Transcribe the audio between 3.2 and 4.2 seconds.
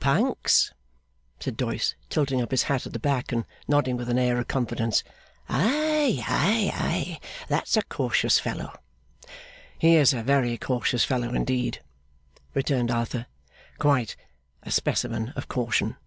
and nodding with an